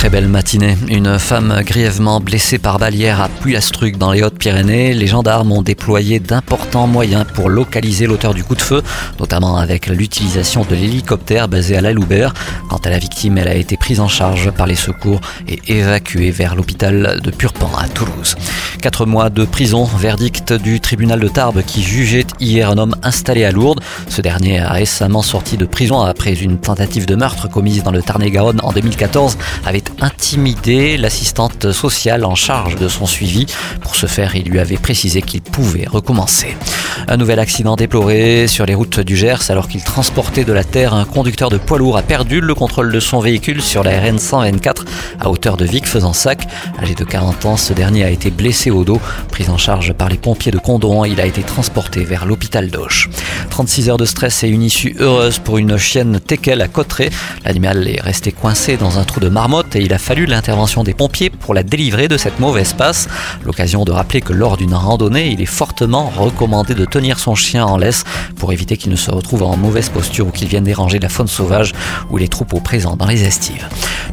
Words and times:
Très 0.00 0.08
belle 0.08 0.28
matinée. 0.28 0.78
Une 0.88 1.18
femme 1.18 1.60
grièvement 1.62 2.20
blessée 2.20 2.56
par 2.56 2.78
balière 2.78 3.20
à 3.20 3.28
Puyastruc 3.28 3.98
dans 3.98 4.12
les 4.12 4.22
Hautes-Pyrénées. 4.22 4.94
Les 4.94 5.06
gendarmes 5.06 5.52
ont 5.52 5.60
déployé 5.60 6.20
d'importants 6.20 6.86
moyens 6.86 7.26
pour 7.34 7.50
localiser 7.50 8.06
l'auteur 8.06 8.32
du 8.32 8.42
coup 8.42 8.54
de 8.54 8.62
feu, 8.62 8.82
notamment 9.18 9.58
avec 9.58 9.88
l'utilisation 9.88 10.64
de 10.64 10.74
l'hélicoptère 10.74 11.48
basé 11.48 11.76
à 11.76 11.82
la 11.82 11.92
Loubert. 11.92 12.32
Quant 12.70 12.78
à 12.78 12.88
la 12.88 12.98
victime, 12.98 13.36
elle 13.36 13.48
a 13.48 13.54
été 13.54 13.76
prise 13.76 14.00
en 14.00 14.08
charge 14.08 14.50
par 14.52 14.66
les 14.66 14.74
secours 14.74 15.20
et 15.46 15.60
évacuée 15.66 16.30
vers 16.30 16.54
l'hôpital 16.54 17.20
de 17.22 17.30
Purpan 17.30 17.70
à 17.78 17.86
Toulouse. 17.86 18.36
Quatre 18.80 19.04
mois 19.04 19.28
de 19.28 19.44
prison, 19.44 19.84
verdict 19.84 20.54
du 20.54 20.80
tribunal 20.80 21.20
de 21.20 21.28
Tarbes 21.28 21.62
qui 21.62 21.82
jugeait 21.82 22.24
hier 22.40 22.70
un 22.70 22.78
homme 22.78 22.96
installé 23.02 23.44
à 23.44 23.50
Lourdes. 23.50 23.82
Ce 24.08 24.22
dernier 24.22 24.60
a 24.60 24.72
récemment 24.72 25.20
sorti 25.20 25.58
de 25.58 25.66
prison 25.66 26.00
après 26.00 26.32
une 26.32 26.56
tentative 26.56 27.04
de 27.04 27.16
meurtre 27.16 27.50
commise 27.50 27.82
dans 27.82 27.92
le 27.92 28.00
Tarn-et-Garonne 28.00 28.60
en 28.62 28.72
2014, 28.72 29.36
avait 29.66 29.82
intimidé 30.00 30.96
l'assistante 30.96 31.72
sociale 31.72 32.24
en 32.24 32.34
charge 32.34 32.76
de 32.76 32.88
son 32.88 33.06
suivi. 33.06 33.46
Pour 33.80 33.96
ce 33.96 34.06
faire, 34.06 34.36
il 34.36 34.48
lui 34.48 34.58
avait 34.58 34.76
précisé 34.76 35.22
qu'il 35.22 35.42
pouvait 35.42 35.86
recommencer. 35.86 36.56
Un 37.12 37.16
nouvel 37.16 37.40
accident 37.40 37.74
déploré 37.74 38.46
sur 38.46 38.66
les 38.66 38.74
routes 38.76 39.00
du 39.00 39.16
Gers 39.16 39.50
alors 39.50 39.66
qu'il 39.66 39.82
transportait 39.82 40.44
de 40.44 40.52
la 40.52 40.62
terre. 40.62 40.94
Un 40.94 41.04
conducteur 41.04 41.50
de 41.50 41.58
poids 41.58 41.76
lourd 41.76 41.96
a 41.96 42.02
perdu 42.02 42.40
le 42.40 42.54
contrôle 42.54 42.92
de 42.92 43.00
son 43.00 43.18
véhicule 43.18 43.62
sur 43.62 43.82
la 43.82 43.98
RN 43.98 44.20
124 44.20 44.84
à 45.18 45.28
hauteur 45.28 45.56
de 45.56 45.64
Vic 45.64 45.88
faisant 45.88 46.12
sac. 46.12 46.46
Âgé 46.80 46.94
de 46.94 47.02
40 47.02 47.46
ans, 47.46 47.56
ce 47.56 47.72
dernier 47.72 48.04
a 48.04 48.10
été 48.10 48.30
blessé 48.30 48.70
au 48.70 48.84
dos. 48.84 49.00
Pris 49.28 49.48
en 49.48 49.58
charge 49.58 49.92
par 49.92 50.08
les 50.08 50.18
pompiers 50.18 50.52
de 50.52 50.58
Condon, 50.58 51.04
il 51.04 51.20
a 51.20 51.26
été 51.26 51.42
transporté 51.42 52.04
vers 52.04 52.26
l'hôpital 52.26 52.70
d'Auch. 52.70 53.10
36 53.50 53.90
heures 53.90 53.96
de 53.96 54.04
stress 54.04 54.44
et 54.44 54.48
une 54.48 54.62
issue 54.62 54.94
heureuse 55.00 55.40
pour 55.40 55.58
une 55.58 55.78
chienne 55.78 56.20
teckel 56.20 56.62
à 56.62 56.68
Cotteret. 56.68 57.10
L'animal 57.44 57.88
est 57.88 58.00
resté 58.00 58.30
coincé 58.30 58.76
dans 58.76 59.00
un 59.00 59.04
trou 59.04 59.18
de 59.18 59.28
marmotte 59.28 59.74
et 59.74 59.80
il 59.80 59.92
a 59.92 59.98
fallu 59.98 60.26
l'intervention 60.26 60.84
des 60.84 60.94
pompiers 60.94 61.30
pour 61.30 61.54
la 61.54 61.64
délivrer 61.64 62.06
de 62.06 62.16
cette 62.16 62.38
mauvaise 62.38 62.72
passe. 62.72 63.08
L'occasion 63.44 63.84
de 63.84 63.90
rappeler 63.90 64.20
que 64.20 64.32
lors 64.32 64.56
d'une 64.56 64.74
randonnée, 64.74 65.32
il 65.32 65.40
est 65.40 65.46
fortement 65.46 66.12
recommandé 66.16 66.76
de 66.76 66.84
tenir 66.84 66.99
son 67.18 67.34
chien 67.34 67.64
en 67.64 67.78
laisse 67.78 68.04
pour 68.36 68.52
éviter 68.52 68.76
qu'il 68.76 68.90
ne 68.90 68.96
se 68.96 69.10
retrouve 69.10 69.42
en 69.42 69.56
mauvaise 69.56 69.88
posture 69.88 70.26
ou 70.26 70.30
qu'il 70.30 70.48
vienne 70.48 70.64
déranger 70.64 70.98
la 70.98 71.08
faune 71.08 71.28
sauvage 71.28 71.72
ou 72.10 72.16
les 72.16 72.28
troupeaux 72.28 72.60
présents 72.60 72.96
dans 72.96 73.06
les 73.06 73.24
estives. 73.24 73.66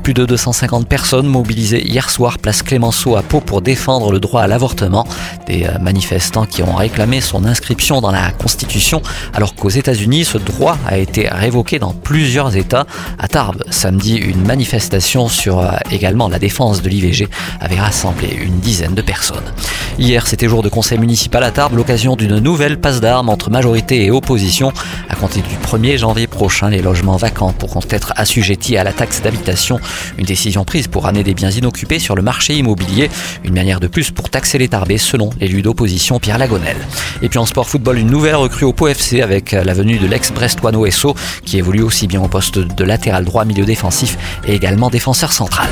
Plus 0.07 0.13
de 0.13 0.25
250 0.25 0.87
personnes 0.87 1.27
mobilisées 1.27 1.85
hier 1.85 2.09
soir 2.09 2.39
place 2.39 2.63
Clémenceau 2.63 3.17
à 3.17 3.23
Pau 3.23 3.41
pour 3.41 3.61
défendre 3.61 4.13
le 4.13 4.21
droit 4.21 4.41
à 4.41 4.47
l'avortement. 4.47 5.05
Des 5.47 5.65
euh, 5.65 5.79
manifestants 5.81 6.45
qui 6.45 6.63
ont 6.63 6.75
réclamé 6.75 7.19
son 7.19 7.43
inscription 7.43 7.99
dans 7.99 8.11
la 8.11 8.31
Constitution 8.31 9.01
alors 9.33 9.53
qu'aux 9.53 9.67
États-Unis, 9.67 10.23
ce 10.23 10.37
droit 10.37 10.77
a 10.87 10.97
été 10.97 11.27
révoqué 11.27 11.77
dans 11.77 11.91
plusieurs 11.91 12.55
États. 12.55 12.85
À 13.19 13.27
Tarbes, 13.27 13.65
samedi, 13.69 14.15
une 14.15 14.45
manifestation 14.45 15.27
sur 15.27 15.59
euh, 15.59 15.71
également 15.91 16.29
la 16.29 16.39
défense 16.39 16.81
de 16.81 16.87
l'IVG 16.87 17.27
avait 17.59 17.77
rassemblé 17.77 18.29
une 18.29 18.61
dizaine 18.61 18.95
de 18.95 19.01
personnes. 19.01 19.43
Hier, 19.99 20.25
c'était 20.25 20.47
jour 20.47 20.63
de 20.63 20.69
conseil 20.69 20.99
municipal 20.99 21.43
à 21.43 21.51
Tarbes, 21.51 21.75
l'occasion 21.75 22.15
d'une 22.15 22.39
nouvelle 22.39 22.79
passe 22.79 23.01
d'armes 23.01 23.27
entre 23.27 23.49
majorité 23.49 24.05
et 24.05 24.11
opposition. 24.11 24.71
À 25.09 25.15
compter 25.15 25.41
du 25.41 25.55
1er 25.55 25.97
janvier 25.97 26.27
prochain, 26.27 26.69
les 26.69 26.81
logements 26.81 27.17
vacants 27.17 27.51
pourront 27.51 27.81
être 27.89 28.13
assujettis 28.15 28.77
à 28.77 28.85
la 28.85 28.93
taxe 28.93 29.21
d'habitation. 29.21 29.81
Une 30.17 30.25
décision 30.25 30.65
prise 30.65 30.87
pour 30.87 31.05
amener 31.05 31.23
des 31.23 31.33
biens 31.33 31.51
inoccupés 31.51 31.99
sur 31.99 32.15
le 32.15 32.21
marché 32.21 32.55
immobilier. 32.55 33.09
Une 33.43 33.53
manière 33.53 33.79
de 33.79 33.87
plus 33.87 34.11
pour 34.11 34.29
taxer 34.29 34.57
les 34.57 34.67
Tarbés, 34.67 34.97
selon 34.97 35.29
l'élu 35.39 35.61
d'opposition 35.61 36.19
Pierre 36.19 36.37
Lagonel. 36.37 36.77
Et 37.21 37.29
puis 37.29 37.39
en 37.39 37.45
sport 37.45 37.67
football, 37.67 37.97
une 37.97 38.11
nouvelle 38.11 38.35
recrue 38.35 38.65
au 38.65 38.73
Pau 38.73 38.87
FC 38.87 39.21
avec 39.21 39.51
la 39.51 39.73
venue 39.73 39.97
de 39.97 40.07
l'ex-Brestois 40.07 40.71
Esso, 40.87 41.15
qui 41.45 41.57
évolue 41.57 41.81
aussi 41.81 42.07
bien 42.07 42.21
au 42.21 42.27
poste 42.27 42.59
de 42.59 42.83
latéral 42.83 43.25
droit, 43.25 43.45
milieu 43.45 43.65
défensif 43.65 44.17
et 44.47 44.53
également 44.53 44.89
défenseur 44.89 45.31
central. 45.31 45.67